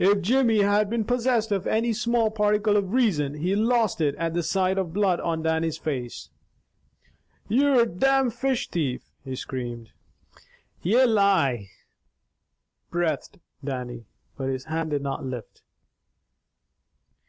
[0.00, 4.34] If Jimmy had been possessed of any small particle of reason, he lost it at
[4.34, 6.30] the sight of blood on Dannie's face.
[7.46, 9.90] "You're a domn fish thief!" he screamed.
[10.82, 11.68] "Ye lie!"
[12.90, 14.06] breathed Dannie,
[14.36, 15.62] but his hand did not lift.